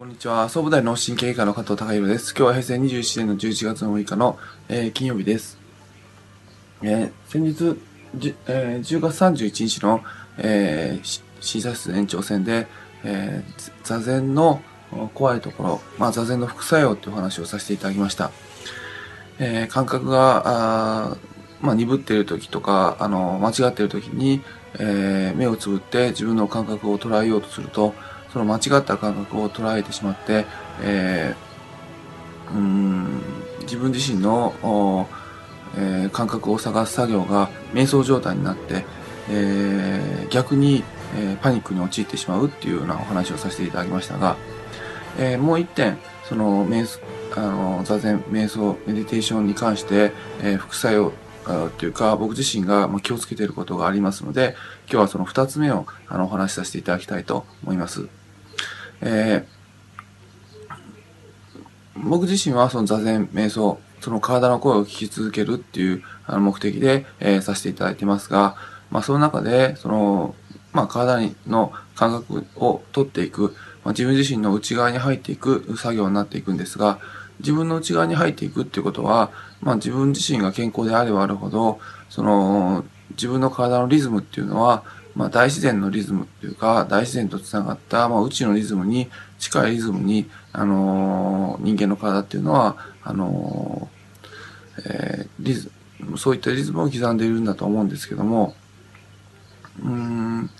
[0.00, 0.48] こんにちは。
[0.48, 2.34] 総武大脳神経外科の加藤隆弘です。
[2.34, 4.38] 今日は平成27年の11月の6日の、
[4.70, 5.58] えー金曜日です。
[6.80, 7.78] えー先日、
[8.16, 10.00] じえー10月31日の、
[10.38, 12.66] えー診察室延長戦で、
[13.04, 14.62] えー座禅の
[15.12, 18.30] 怖いところ、まあ、座禅の副作用っていうお話をさせていただきました。
[19.38, 20.44] えー感覚が、
[21.10, 21.16] あ
[21.60, 24.40] まあ、鈍っている時とか、あの、間違っている時に、
[24.78, 27.92] えー目をつぶって自分の感覚を捉えようとすると、
[28.32, 30.46] その間違った感覚を捉えてしまって、
[30.82, 31.50] えー
[32.52, 33.22] うん
[33.60, 35.06] 自分自身の、
[35.76, 38.84] えー感覚を探す作業が瞑想状態になって、
[39.28, 40.82] えー逆に、
[41.16, 44.36] えーパニックに陥ってしまうっていうようなお話をさせていただきましたが、
[45.18, 47.00] えーもう一点、その瞑想
[47.36, 51.12] あの座禅、瞑想、メディテーションに関して、えー副作用
[51.46, 54.56] あというか、僕自身が気をつけていることがありますので、
[54.90, 58.19] 今日はその二つ目をあのお話しさせていただきたいと思います。
[59.00, 59.60] えー
[62.02, 68.56] 僕自身はその座禅、瞑想、その体の声を聞き続けるっていうあの目的で、えーさせていただいてますが、
[68.90, 70.34] まあその中で、その、
[70.72, 76.98] まあ体の感覚を取っていく、まあ、自分自身の内側に入っていく作業になっていくんですが、
[77.40, 89.08] 自分の内側に入っていくっていうことは、まあ自分自身が健康であればあるほど、その自分の体のリズムっていうのは、まあ大自然のリズムっていうか、大自然とつながった、まあ宇宙のリズムに
[89.38, 98.54] 近いリズムに、あのー人間の体っていうのは、あのーえーリズムそういったリズムを刻んでいるんだと思うんですけども、
[99.82, 100.50] うん、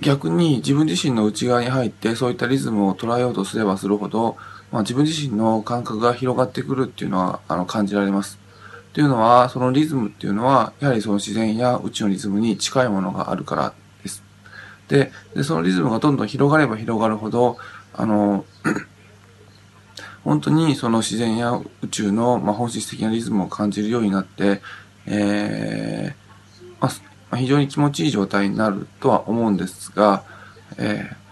[0.00, 4.36] 逆に自分自身の内側に入ってそういったリズムを捉えようとすればするほど、
[4.70, 8.38] まあ、自分自身の感覚が広がってくるっていうのはあの感じられます。
[8.92, 14.22] というのは、そのリズムっていうのは、やはりその自然や宇宙のリズムに近いものがあるからです。
[14.88, 17.58] で、でそのリズムがどんどん広がれば広がるほど、
[17.94, 18.44] あの、
[20.24, 24.60] 本当にその自然や宇宙の、まあ、本質的なリズムを感じるようになって、
[25.06, 26.28] えー
[26.80, 26.88] ま
[27.30, 30.24] あ非常に気持ちいい状態になるとは思うんですが、
[30.78, 31.28] えー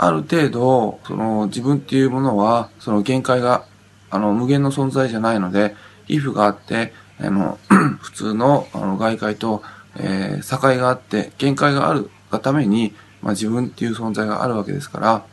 [0.00, 3.64] ある程度、その自分っていうものは、その限界が、
[4.10, 5.74] あの、無限の存在じゃないので、
[6.08, 7.58] 皮膚があって、あの、
[8.00, 9.62] 普通のあの外界と、
[9.96, 15.24] えー境があって、限界があるがために、まあ自分っていう存在があるわけですから、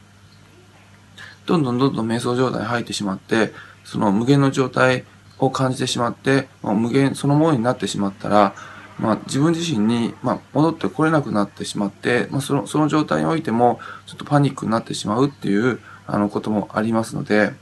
[1.45, 3.53] どんどんどんどん瞑想状態に入ってしまって、
[3.83, 5.05] その無限の状態
[5.37, 8.55] を感じてしまって、まあ無限そのものになってしまったら、
[8.99, 17.53] まあ自分自身に、まあ、戻ってこれなくなってしまって、まあその、その状態においても、ちょっとパニックになってしまうっていう、あの、こともありますので、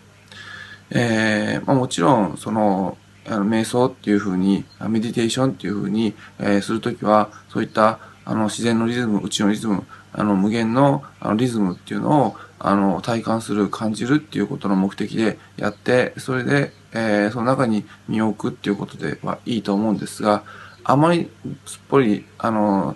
[0.91, 2.97] えーまあもちろん、その、
[3.27, 20.43] あの瞑想っていうふうに、メディテーションっていうふうに、えーするときは、そういった、あの、自然のリズム、宇宙のリズム、あの、無限の、あの、リズムっていうのを、あの、体感する、感じるっていうことの目的でやって、それで、えーその中に身を置くっていうことではいいと思うんですが、
[20.83, 21.29] あまり
[21.65, 22.95] すっぽり、あの、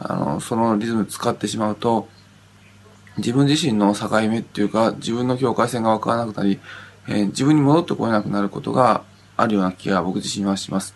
[0.00, 2.08] あの、そのリズム使ってしまうと、
[3.18, 6.58] 自分自身の境目っていうか、自分の境界線がわからなくなり、
[7.08, 9.02] えー自分に戻ってこれなくなることが
[9.38, 10.94] あるような気が僕自身はします。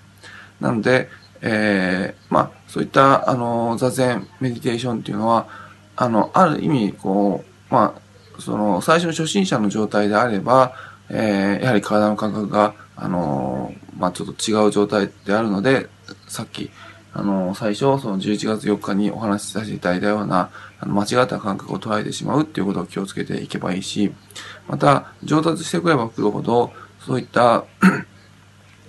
[0.60, 1.08] なので、
[1.41, 5.48] えーまあ、そういった、あの、座禅、メディテーションっていうのは、
[5.97, 10.75] あの、ある意味、こう、まあ、その、最初の初心者の状態であれば、
[11.08, 15.88] えーやはり体の感覚が、あの、まあ、ちょっと違う状態であるので、
[16.28, 16.70] さっき、
[17.14, 20.50] あの、最初、その11月4日にお話しさせていただいたような、
[20.81, 24.12] あの間違った感覚を捉えてしまうっていうことを気をつけていけばいいし、
[24.69, 26.72] また、上達してくればくるほど、
[27.04, 27.64] そういった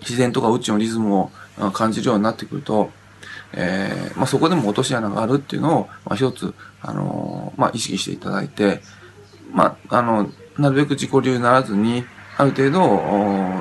[0.04, 1.32] 自然とか宇宙のリズムを
[1.74, 2.92] 感じるようになってくると、
[3.54, 8.82] えーまあ、そこでも落とし穴があるっていうのを、まあ、一つ、あのーまあ、意識していただいて、
[9.52, 12.04] まあ、あの、なるべく自己流にならずに、
[12.38, 12.80] ある程度、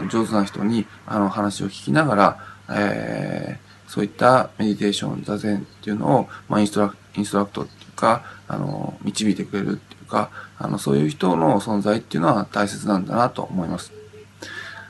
[0.09, 2.39] 上手な人に、あの、話を聞きながら、
[2.71, 13.93] えーそういったメディテーション、座禅っていうのを、まあ、インストラク、インストラクトっていうか、あの、導いてくれるっていうか、あの、そういう人の存在っていうのは大切なんだなと思います。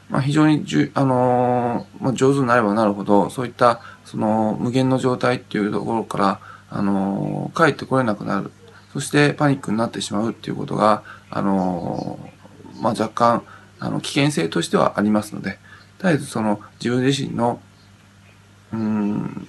[0.08, 6.40] まあ、非常にじゅ、あのーまあ、上手になればなるほど、そういった、その、無限の状態っていうところから、
[6.70, 8.50] あのー帰ってこれなくなる。
[8.92, 13.42] そして、パニックになってしまうっていうことが、あのーまあ、若干、
[13.78, 15.58] あの、危険性としてはありますので、
[15.98, 17.60] 絶えずその、自分自身の、
[18.72, 19.48] うん、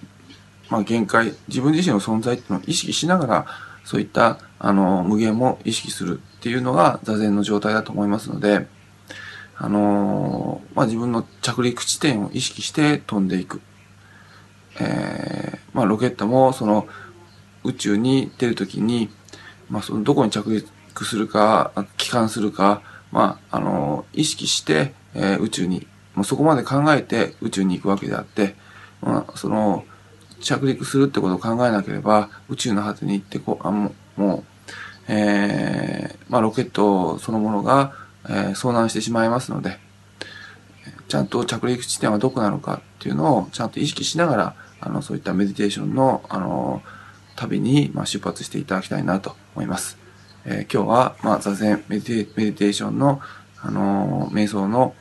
[0.70, 3.46] まあ、限界、自分自身の存在っていうのを意識しながら、
[3.84, 8.68] そういった、あの、無限も意識するっていうのが座禅の状態だと思いますので、
[9.56, 13.62] あのーまあ、自分の着陸地点を意識して飛んでいく。
[14.80, 16.88] えーまあ、ロケットもその
[17.64, 19.10] 宇宙に出るときに、
[19.70, 28.56] まあ、そのどこに着陸するか、帰還するか、まあ、あの、意識して、えー、宇宙に、もうそこまで考えて宇宙に行くわけであって、
[29.02, 29.86] まあ、その、
[30.42, 34.44] 着陸するってことを考えなければ、宇宙の果てに行ってこう、あもう、もう
[35.08, 37.94] えー、まあ、ロケットそのものが、
[38.30, 39.80] えー、遭難してしまいますので、
[41.08, 46.82] ちゃんと着陸地点はどこなのかっていうのをちゃんと意識しながら、あの、そういったメディテーションの、あの、
[47.36, 49.98] 旅に、まあ、出発していただきたいなと思います。
[50.46, 53.22] えー、今日は、まあ、座禅メディテーションの、
[53.62, 54.94] あの瞑想の、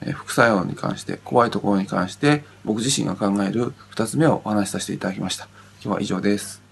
[0.00, 5.48] え副作用に関して、怖いところに関して、僕自身が考える二つ目をお話しさせていただきました。
[5.82, 6.63] 今日は以上です。